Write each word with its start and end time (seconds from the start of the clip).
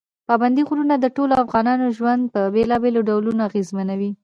پابندي 0.27 0.61
غرونه 0.69 0.95
د 0.99 1.05
ټولو 1.15 1.33
افغانانو 1.43 1.87
ژوند 1.97 2.23
په 2.33 2.41
بېلابېلو 2.53 2.99
ډولونو 3.09 3.41
اغېزمنوي. 3.49 4.11